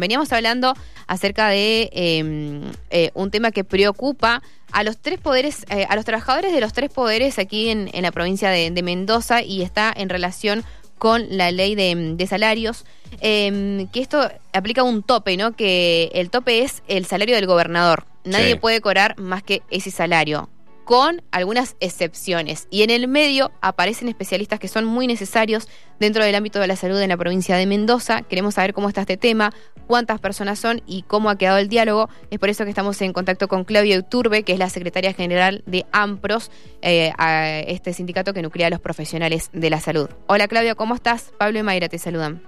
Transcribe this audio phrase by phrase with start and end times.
[0.00, 0.74] Veníamos hablando
[1.08, 6.04] acerca de em, eh, un tema que preocupa a los tres poderes, eh, a los
[6.04, 10.62] trabajadores de los tres poderes aquí en, la provincia de, Mendoza y está en relación
[10.98, 12.84] con la ley de, salarios,
[13.20, 15.56] em, que esto aplica un tope, ¿no?
[15.56, 18.06] Que el tope es el salario del gobernador.
[18.22, 20.48] Nadie puede cobrar más que ese salario
[20.88, 22.66] con algunas excepciones.
[22.70, 25.68] Y en el medio aparecen especialistas que son muy necesarios
[26.00, 28.22] dentro del ámbito de la salud en la provincia de Mendoza.
[28.22, 29.52] Queremos saber cómo está este tema,
[29.86, 32.08] cuántas personas son y cómo ha quedado el diálogo.
[32.30, 35.62] Es por eso que estamos en contacto con Claudia Uturbe, que es la secretaria general
[35.66, 40.08] de AMPROS, eh, a este sindicato que nuclea a los profesionales de la salud.
[40.26, 41.34] Hola Claudia, ¿cómo estás?
[41.36, 42.40] Pablo y Mayra te saludan.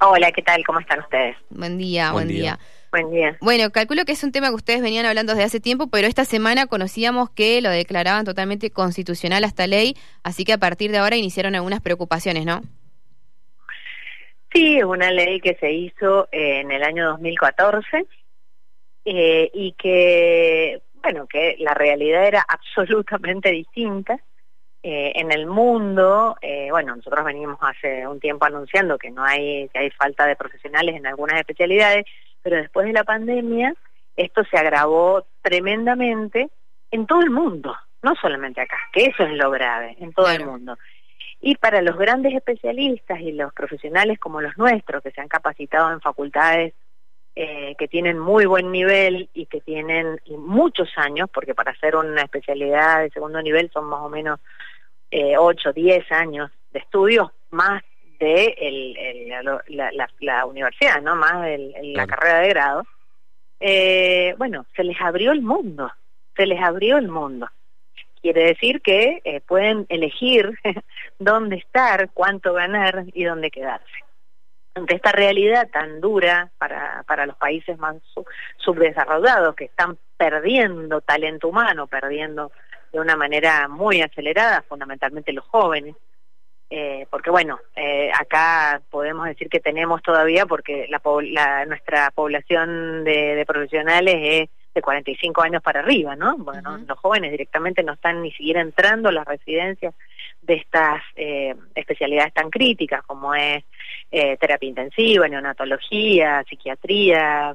[0.00, 0.64] Hola, ¿qué tal?
[0.66, 1.36] ¿Cómo están ustedes?
[1.50, 2.58] Buen día, buen, día.
[2.96, 3.36] Buen día.
[3.42, 6.24] Bueno, calculo que es un tema que ustedes venían hablando desde hace tiempo, pero esta
[6.24, 10.96] semana conocíamos que lo declaraban totalmente constitucional a esta ley, así que a partir de
[10.96, 12.62] ahora iniciaron algunas preocupaciones, ¿no?
[14.50, 18.06] Sí, es una ley que se hizo en el año 2014
[19.04, 24.18] eh, y que, bueno, que la realidad era absolutamente distinta.
[24.82, 29.68] Eh, en el mundo, eh, bueno, nosotros venimos hace un tiempo anunciando que no hay,
[29.68, 32.06] que hay falta de profesionales en algunas especialidades,
[32.46, 33.74] pero después de la pandemia
[34.14, 36.48] esto se agravó tremendamente
[36.92, 40.46] en todo el mundo, no solamente acá, que eso es lo grave, en todo el
[40.46, 40.78] mundo.
[41.40, 45.92] Y para los grandes especialistas y los profesionales como los nuestros, que se han capacitado
[45.92, 46.74] en facultades
[47.34, 52.22] eh, que tienen muy buen nivel y que tienen muchos años, porque para hacer una
[52.22, 54.38] especialidad de segundo nivel son más o menos
[55.10, 57.82] eh, 8, 10 años de estudios, más
[58.18, 59.28] de el,
[60.20, 61.16] la, universidad, ¿no?
[61.16, 61.48] Más
[61.82, 62.86] la carrera de grado.
[63.60, 65.90] Eh, bueno, se les abrió el mundo,
[66.36, 67.48] se les abrió el mundo.
[68.20, 70.58] Quiere decir que eh, pueden elegir
[71.18, 73.86] dónde estar, cuánto ganar y dónde quedarse.
[74.74, 77.96] Ante esta realidad tan dura para, para los países más
[78.58, 82.52] subdesarrollados que están perdiendo talento humano, perdiendo
[82.92, 85.96] de una manera muy acelerada, fundamentalmente los jóvenes,
[86.68, 93.44] eh, porque bueno, eh, acá podemos decir que tenemos todavía, porque la, nuestra población de,
[93.46, 96.36] profesionales es de 45 años para arriba, ¿no?
[96.38, 99.94] Bueno, los jóvenes directamente no están ni siquiera entrando a las residencias
[100.42, 103.64] de estas eh, especialidades tan críticas como es
[104.10, 107.54] terapia intensiva, neonatología, psiquiatría,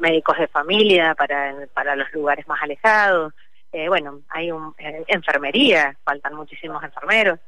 [0.00, 3.32] médicos de familia para, para los lugares más alejados.
[3.88, 7.38] bueno, hay un, enfermería, faltan muchísimos enfermeros.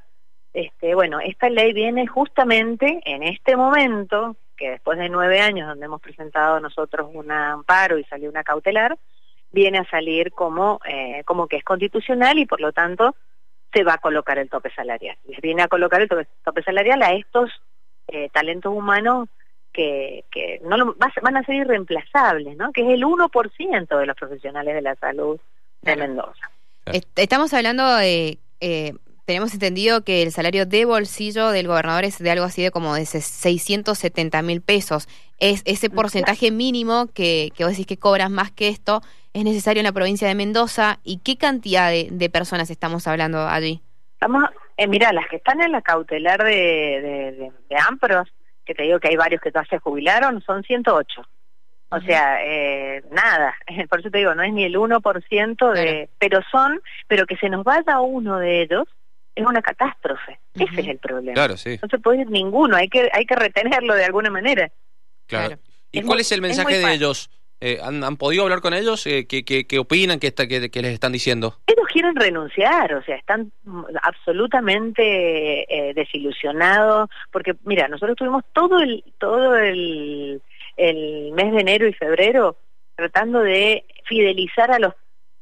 [0.57, 5.85] Este, bueno, esta ley viene justamente en este momento, que después de nueve años donde
[5.85, 8.97] hemos presentado nosotros un amparo y salió una cautelar,
[9.53, 13.15] viene a salir como, eh, como que es constitucional y por lo tanto
[13.71, 15.19] se va a colocar el tope salarial.
[15.27, 17.51] Les viene a colocar el tope, salarial a estos
[18.09, 19.29] eh, talentos humanos
[19.75, 22.73] que, que no lo, van a ser irreemplazables, ¿no?
[22.73, 25.39] que es el 1% de los profesionales de la salud
[25.83, 26.51] de Mendoza.
[27.15, 28.95] Estamos hablando de eh,
[29.27, 32.95] tenemos entendido que el salario de bolsillo del gobernador es de algo así de como
[32.95, 35.09] de 670 mil pesos.
[35.39, 39.03] Es ese porcentaje mínimo que, que vos decís que cobras más que esto,
[39.37, 40.99] es necesario en la provincia de Mendoza.
[41.05, 43.83] ¿Y qué cantidad de, personas estamos hablando allí?
[44.15, 44.45] Estamos,
[44.79, 48.33] eh, mira, las que están en la cautelar de, de, AMPROS,
[48.65, 51.23] que te digo que hay varios que ya se jubilaron, son 108.
[51.91, 53.55] O sea, eh, nada,
[53.91, 57.51] por eso te digo, no es ni el 1% de, pero son, pero que se
[57.51, 58.89] nos vaya uno de ellos,
[59.37, 60.41] es una catástrofe.
[60.55, 61.35] Ese es el problema.
[61.35, 61.79] Claro, sí.
[61.81, 64.71] No se puede ir ninguno, hay que, hay que retenerlo de alguna manera.
[65.27, 65.59] Claro.
[65.93, 67.31] ¿Y cuál es el mensaje de ellos?
[67.61, 69.07] Eh, ¿han, podido hablar con ellos?
[69.07, 70.19] Eh, ¿qué, qué, opinan?
[70.19, 71.59] ¿Qué, está, qué, les están diciendo?
[71.67, 73.51] Ellos quieren renunciar, o sea, están
[74.03, 80.43] absolutamente eh, desilusionados, porque mira, nosotros tuvimos todo el todo el,
[80.77, 82.59] el mes de enero y febrero
[82.95, 84.95] tratando de fidelizar a los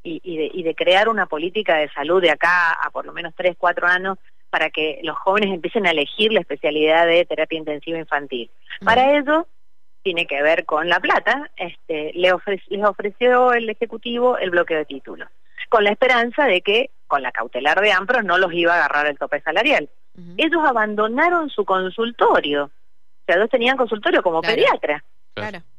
[0.05, 3.87] y, de, crear una política de salud de acá a por lo menos tres, cuatro
[3.87, 4.19] años
[4.51, 8.51] para que los jóvenes empiecen a elegir la especialidad de terapia intensiva infantil.
[8.85, 9.49] Para ello,
[10.03, 12.33] tiene que ver con la plata, este, le
[12.69, 15.29] les ofreció el Ejecutivo el bloqueo de títulos,
[15.71, 19.07] con la esperanza de que con la cautelar de AMPRO no los iba a agarrar
[19.07, 19.89] el tope salarial.
[20.37, 25.03] Ellos abandonaron su consultorio, o sea, ellos tenían consultorio como pediatra.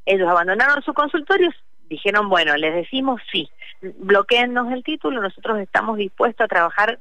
[0.05, 1.49] Ellos abandonaron su consultorio,
[1.89, 3.49] dijeron, bueno, les decimos sí,
[3.81, 6.99] bloqueennos el título, nosotros estamos dispuestos a trabajar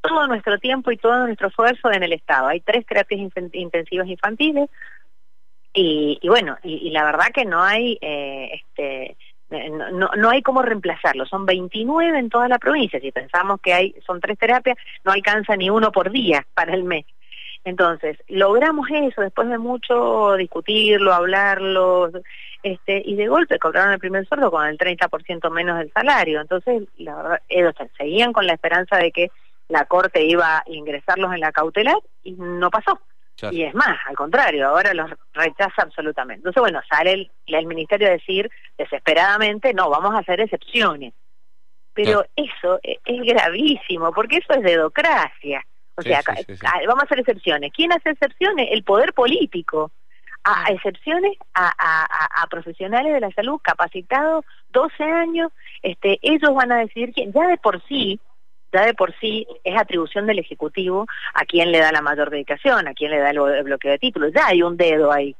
[0.00, 2.48] todo nuestro tiempo y todo nuestro esfuerzo en el Estado.
[2.48, 3.20] Hay tres terapias
[3.52, 4.68] intensivas infantiles
[5.72, 9.16] y, bueno, y, la verdad que no hay, eh, este,
[9.50, 11.26] no, no hay cómo reemplazarlo.
[11.26, 13.00] Son 29 en toda la provincia.
[13.00, 16.84] Si pensamos que hay, son tres terapias, no alcanza ni uno por día para el
[16.84, 17.06] mes.
[17.64, 22.10] Entonces, logramos eso después de mucho discutirlo, hablarlo,
[22.62, 26.40] este, y de golpe cobraron el primer sueldo con el 30% menos del salario.
[26.40, 29.30] Entonces, la verdad, ellos seguían con la esperanza de que
[29.68, 33.00] la Corte iba a ingresarlos en la cautelar y no pasó.
[33.50, 36.38] Y es más, al contrario, ahora los rechaza absolutamente.
[36.38, 41.14] Entonces, bueno, sale el, el ministerio a decir desesperadamente, no, vamos a hacer excepciones.
[41.94, 45.64] Pero eso e, es, gravísimo, porque eso es dedocracia.
[45.96, 46.22] O sea,
[46.86, 47.72] vamos a hacer excepciones.
[47.72, 48.68] ¿Quién hace excepciones?
[48.70, 49.90] El poder político.
[50.46, 55.50] A, excepciones a, a, a, profesionales de la salud capacitados 12 años,
[55.82, 58.20] este, ellos van a decidir quién, ya de por sí,
[58.70, 62.86] ya de por sí es atribución del Ejecutivo a quién le da la mayor dedicación,
[62.86, 65.34] a quién le da el bloqueo de títulos, ya hay un dedo ahí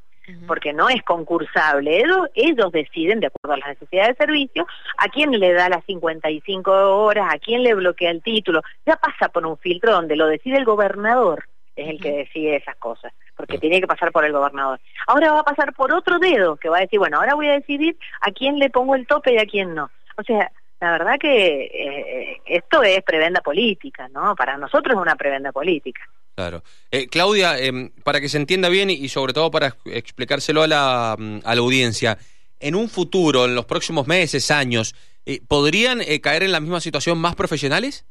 [0.47, 1.99] porque no es concursable.
[1.99, 4.67] Ellos, ellos deciden, de acuerdo a las necesidades de servicio,
[4.97, 8.61] a quién le da las 55 horas, a quién le bloquea el título.
[8.85, 11.45] Ya pasa por un filtro donde lo decide el gobernador,
[11.75, 14.79] es el que decide esas cosas, porque tiene que pasar por el gobernador.
[15.07, 17.53] Ahora va a pasar por otro dedo, que va a decir, bueno, ahora voy a
[17.53, 19.89] decidir a quién le pongo el tope y a quién no.
[20.17, 24.35] O sea, la verdad que eh, esto es prebenda política, ¿no?
[24.35, 26.01] Para nosotros es una prebenda política.
[26.35, 26.63] Claro.
[26.91, 31.15] Eh, Claudia, em, para que se entienda bien y, sobre todo para explicárselo a la,
[31.17, 32.17] mm, a la audiencia,
[32.59, 34.95] en un futuro, en los próximos meses, años,
[35.25, 38.05] eh, ¿podrían eh, caer en la misma situación más profesionales?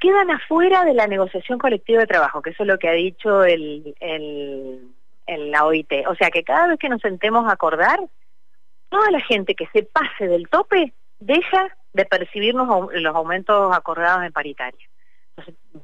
[0.00, 3.44] Quedan afuera de la negociación colectiva de trabajo, que eso es lo que ha dicho
[3.44, 4.92] el, el,
[5.50, 5.92] la OIT.
[6.08, 8.00] O sea, que cada vez que nos sentemos a acordar,
[8.88, 14.32] toda la gente que se pase del tope deja de percibirnos los aumentos acordados en
[14.32, 14.88] paritaria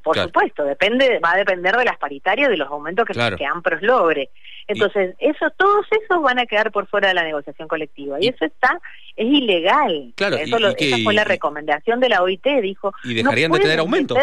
[0.03, 3.81] por supuesto, depende, va a depender de las paritarias, de los aumentos que, que AMPROS
[3.81, 4.29] logre.
[4.67, 8.17] Entonces, eso, todos esos van a quedar por fuera de la negociación colectiva.
[8.19, 8.79] Y, eso está,
[9.15, 10.13] es ilegal.
[10.15, 12.93] Claro, eso esa fue la recomendación de la OIT, dijo.
[13.03, 14.15] Y dejarían de tener aumento.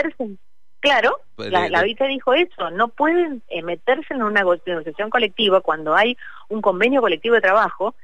[0.80, 5.94] claro, pues la, OIT dijo eso, no pueden eh, meterse en una negociación colectiva cuando
[5.94, 6.16] hay
[6.48, 7.94] un convenio colectivo de trabajo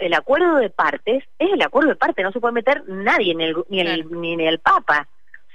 [0.00, 3.44] el acuerdo de partes es el acuerdo de partes, no se puede meter nadie, ni
[3.44, 5.06] el, ni el, ni el Papa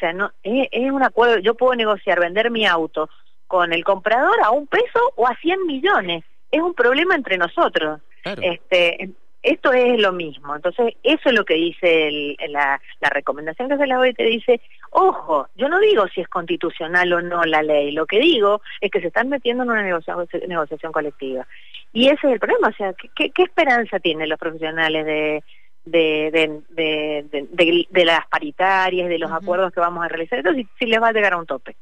[0.02, 3.10] sea, no es, un acuerdo, yo puedo negociar, vender mi auto
[3.48, 6.24] con el comprador a un peso o a 100 millones.
[6.52, 8.02] Es un problema entre nosotros.
[8.24, 9.10] Este,
[9.44, 10.56] esto es lo mismo.
[10.56, 14.18] Entonces, eso es lo que dice la, la recomendación que hace la OIT.
[14.18, 14.62] Dice,
[14.92, 17.92] ojo, yo no digo si es constitucional o no la ley.
[17.92, 21.48] Lo que digo es que se están metiendo en una negociación, negociación colectiva.
[21.94, 22.70] Y ese es el problema.
[22.70, 25.44] O sea, ¿qué, qué esperanza tienen los profesionales de,
[25.86, 31.02] de, de, de, las paritarias, de los acuerdos que vamos a realizar, entonces si, les
[31.02, 31.76] va a llegar a un tope.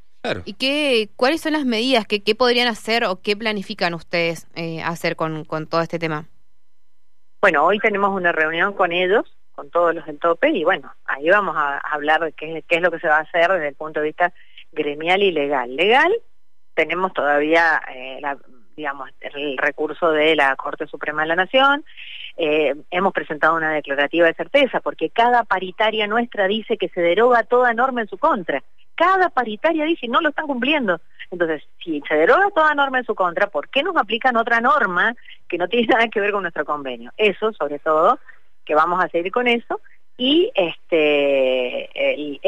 [0.45, 2.05] ¿Y qué, cuáles son las medidas?
[2.05, 6.25] que qué podrían hacer o qué planifican ustedes eh, hacer con, con todo este tema?
[7.41, 9.23] Bueno, hoy tenemos una reunión con ellos,
[9.53, 12.81] con todos los del tope, y bueno, ahí vamos a, hablar de qué, qué es
[12.81, 14.33] lo que se va a hacer desde el punto de vista
[14.71, 15.73] gremial y legal.
[15.75, 16.13] Legal,
[16.73, 18.37] tenemos todavía eh, la,
[18.79, 21.83] digamos, el recurso de la Corte Suprema de la Nación.
[22.37, 27.43] Eh, hemos presentado una declarativa de certeza porque cada paritaria nuestra dice que se deroga
[27.43, 28.63] toda norma en su contra.
[28.95, 31.01] Cada paritaria dice no lo están cumpliendo.
[31.29, 35.13] Entonces, si se deroga toda norma en su contra, ¿por qué nos aplican otra norma
[35.49, 37.11] que no tiene nada que ver con nuestro convenio?
[37.17, 38.17] Eso, sobre todo,
[38.63, 39.81] que vamos a seguir con eso
[40.17, 42.39] y este el,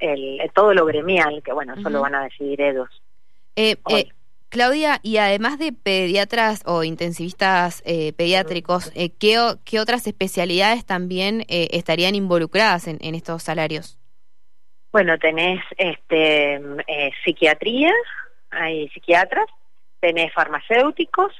[0.00, 2.88] el, todo lo gremial, que bueno, eso lo van a decidir ellos.
[3.56, 4.08] Eh, eh,
[4.54, 11.40] Claudia, y además de pediatras o intensivistas eh, pediátricos, eh, ¿qué, ¿qué, otras especialidades también
[11.48, 13.98] eh, estarían involucradas en, estos salarios?
[14.92, 16.60] Bueno, tenés este,
[17.24, 17.90] psiquiatría,
[18.50, 19.46] hay psiquiatras,
[19.98, 21.32] tenés farmacéuticos,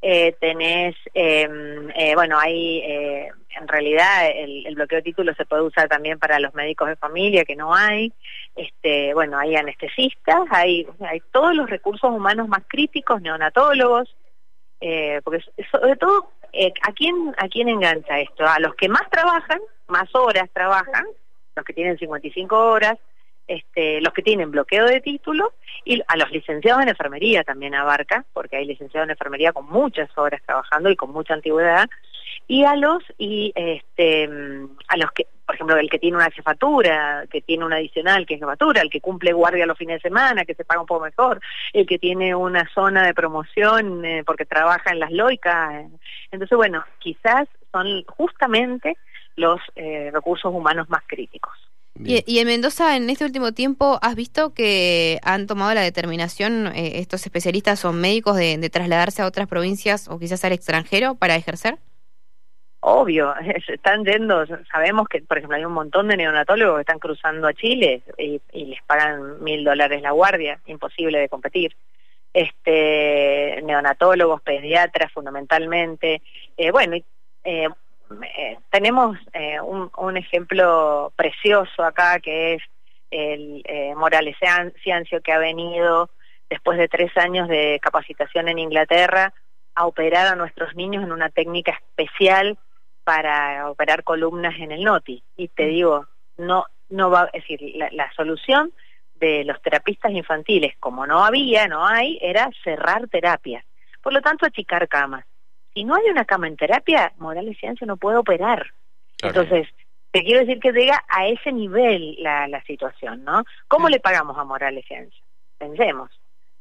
[0.00, 6.38] tenés, em, bueno, hay en realidad el, bloqueo de títulos se puede usar también para
[6.38, 8.12] los médicos de familia, que no hay.
[8.54, 14.14] Este, bueno, hay anestesistas, hay, hay todos los recursos humanos más críticos, neonatólogos,
[14.80, 18.46] eh, porque sobre todo, eh, ¿a, quién, ¿a quién engancha esto?
[18.46, 21.04] A los que más trabajan, más horas trabajan,
[21.56, 22.98] los que tienen 55 horas,
[23.48, 28.24] este, los que tienen bloqueo de título y a los licenciados en enfermería también abarca,
[28.32, 31.88] porque hay licenciados en enfermería con muchas horas trabajando y con mucha antigüedad,
[32.46, 34.24] y a los y este
[34.88, 38.34] a los que por ejemplo el que tiene una jefatura que tiene una adicional que
[38.34, 41.04] es jefatura el que cumple guardia los fines de semana que se paga un poco
[41.04, 41.40] mejor
[41.74, 45.86] el que tiene una zona de promoción eh, porque trabaja en las loicas
[46.30, 48.96] entonces bueno quizás son justamente
[49.36, 51.52] los eh, recursos humanos más críticos
[52.04, 56.98] y, en Mendoza, en este último tiempo, ¿has visto que han tomado la determinación eh,
[56.98, 61.78] estos especialistas o médicos de, trasladarse a otras provincias o quizás al extranjero para ejercer?
[62.80, 63.34] obvio,
[63.68, 67.54] están yendo, sabemos que, por ejemplo, hay un montón de neonatólogos que están cruzando a
[67.54, 71.76] Chile y, les pagan mil dólares la guardia, imposible de competir.
[72.32, 76.22] Este, neonatólogos, pediatras fundamentalmente.
[76.56, 76.96] Eh, bueno,
[77.44, 77.68] eh,
[78.36, 79.16] eh, tenemos
[79.64, 82.62] un, un, ejemplo precioso acá que es
[83.10, 83.62] el
[83.96, 84.36] Morales
[84.82, 86.10] Ciancio que ha venido
[86.48, 89.32] después de tres años de capacitación en Inglaterra
[89.74, 92.58] a operar a nuestros niños en una técnica especial
[93.04, 95.22] para operar columnas en el NOTI.
[95.36, 95.68] Y te mm.
[95.70, 98.72] digo, no, no va, es decir, la, solución
[99.14, 103.64] de los terapistas infantiles, como no había, no hay, era cerrar terapias.
[104.02, 105.24] Por lo tanto, achicar camas.
[105.78, 108.66] Si no hay una cama en terapia, Morales Ciencia no puede operar.
[109.22, 109.68] Entonces,
[110.10, 113.44] te quiero decir que llega a ese nivel la, la situación, ¿no?
[113.68, 115.22] ¿Cómo le pagamos a Morales Ciencia?
[115.56, 116.10] Pensemos.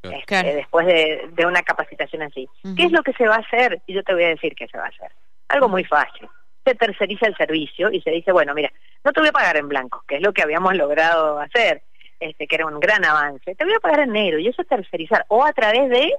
[0.03, 2.47] Este, después de, de, una capacitación así.
[2.75, 3.81] ¿Qué es lo que se va a hacer?
[3.87, 5.11] Y yo te voy a decir qué se va a hacer.
[5.47, 6.29] Algo muy fácil
[6.63, 8.71] se terceriza el servicio y se dice, bueno, mira,
[9.03, 11.81] no te voy a pagar en blanco, que es lo que habíamos logrado hacer,
[12.19, 14.67] este, que era un gran avance, te voy a pagar en negro y eso es
[14.67, 16.13] tercerizar, o a través de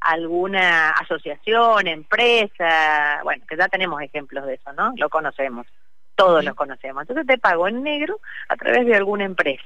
[0.00, 4.92] alguna asociación, empresa, bueno, que ya tenemos ejemplos de eso, ¿no?
[4.96, 5.66] Lo conocemos,
[6.14, 7.02] todos lo conocemos.
[7.02, 9.64] Entonces te pago en negro a través de alguna empresa.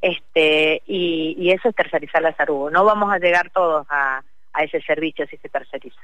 [0.00, 2.70] este y, y, eso es tercerizar la salud.
[2.70, 4.22] No vamos a llegar todos a,
[4.52, 6.00] a ese servicio si se terceriza.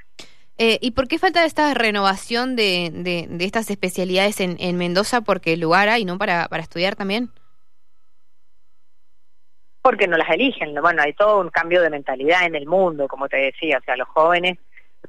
[0.57, 5.21] Eh, ¿Y por qué falta esta renovación de, de, estas especialidades en, en, Mendoza?
[5.23, 6.17] Porque lugar hay, ¿no?
[6.17, 7.31] Para, para estudiar también.
[9.85, 10.75] Porque no las eligen.
[10.81, 13.77] Bueno, hay todo un cambio de mentalidad en el mundo, como te decía.
[13.77, 14.57] O sea, los jóvenes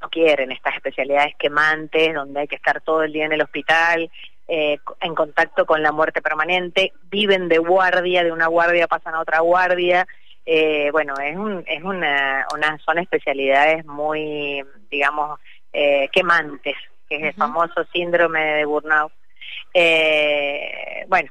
[0.02, 4.10] no quieren estas especialidades quemantes, donde hay que estar todo el día en el hospital,
[4.46, 9.20] eh, en contacto con la muerte permanente, viven de guardia, de una guardia pasan a
[9.20, 10.06] otra guardia
[10.48, 15.40] eh, bueno, es, un, es una, una, son especialidades muy, digamos,
[15.72, 16.76] eh, quemantes,
[17.08, 19.12] que es el famoso síndrome de burnout.
[21.08, 21.30] Bueno,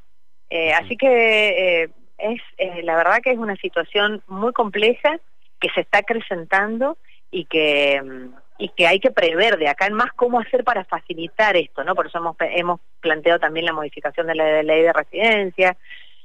[0.74, 5.20] así que eh, es la verdad que es una situación muy compleja
[5.60, 6.98] que se está acrecentando
[7.32, 8.02] y que
[8.58, 11.94] y que hay que prever de acá en más cómo hacer para facilitar esto, ¿no?
[11.94, 15.76] Por eso hemos, hemos planteado también la modificación de la ley de residencia,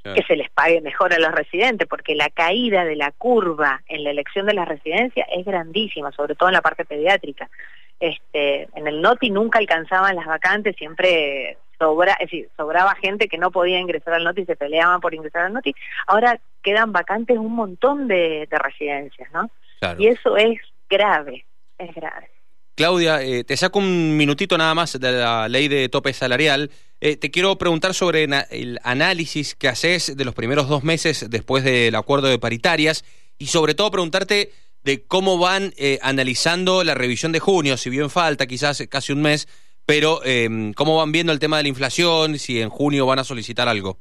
[0.02, 4.02] que se les pague mejor a los residentes, porque la caída de la curva en
[4.02, 7.50] la elección de las residencias es grandísima, sobre todo en la parte pediátrica.
[7.98, 13.38] Este, en el NOTI nunca alcanzaban las vacantes, siempre sobra, es decir, sobraba gente que
[13.38, 15.74] no podía ingresar al NOTI se peleaban por ingresar al NOTI.
[16.06, 19.50] Ahora quedan vacantes un montón de, residencias, ¿no?
[19.98, 21.46] Y eso es grave,
[21.78, 22.28] es grave.
[22.76, 26.70] Claudia, eh, te saco un minutito nada más de la ley de tope salarial.
[27.00, 31.64] Eh, te quiero preguntar sobre el análisis que haces de los primeros dos meses después
[31.64, 33.04] del acuerdo de paritarias
[33.38, 38.10] y sobre todo preguntarte de cómo van eh, analizando la revisión de junio, si bien
[38.10, 39.48] falta quizás casi un mes,
[39.90, 43.24] pero em, cómo van viendo el tema de la inflación, si en junio van a
[43.24, 43.98] solicitar algo.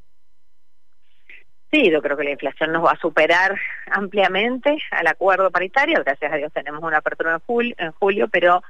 [1.71, 6.03] Sí, yo creo que la inflación nos va a superar ampliamente al acuerdo paritario.
[6.05, 8.61] Gracias a Dios tenemos una apertura en julio, en julio pero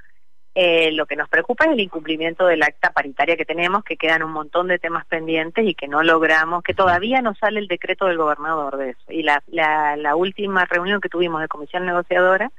[0.56, 4.24] eh, lo que nos preocupa es el incumplimiento del acta paritaria que tenemos, que quedan
[4.24, 8.06] un montón de temas pendientes y que no logramos, que todavía no sale el decreto
[8.06, 9.12] del gobernador de eso.
[9.12, 12.50] Y la, la, la última reunión que tuvimos de comisión negociadora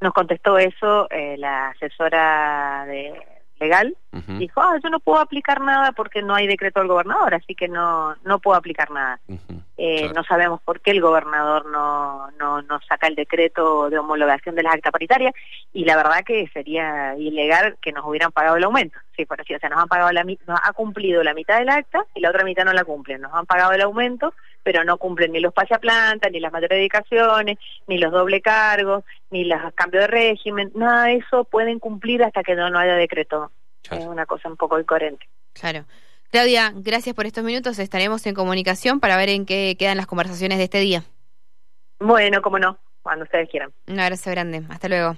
[0.00, 3.96] nos contestó eso eh, la asesora de legal,
[4.38, 7.66] dijo, ah, yo no puedo aplicar nada porque no hay decreto del gobernador, así que
[7.68, 9.18] no no puedo aplicar nada.
[9.78, 14.54] eh, No sabemos por qué el gobernador no, no, no saca el decreto de homologación
[14.54, 15.34] de las actas paritarias
[15.72, 18.98] y la verdad que sería ilegal que nos hubieran pagado el aumento.
[19.16, 21.68] Sí, por así, o sea, nos han pagado la nos ha cumplido la mitad del
[21.68, 23.20] acta y la otra mitad no la cumplen.
[23.20, 27.98] Nos han pagado el aumento, pero no cumplen ni los plantas ni las dedicaciones ni
[27.98, 32.54] los doble cargos, ni los cambios de régimen, nada de eso pueden cumplir hasta que
[32.54, 33.50] no, no haya decreto.
[33.90, 35.26] Es una cosa un poco incoherente.
[35.52, 35.84] Claro.
[36.30, 37.78] Claudia, gracias por estos minutos.
[37.78, 41.04] Estaremos en comunicación para ver en qué quedan las conversaciones de este día.
[42.00, 43.72] Bueno, cómo no, cuando ustedes quieran.
[43.86, 44.62] Un abrazo grande.
[44.70, 45.16] Hasta luego.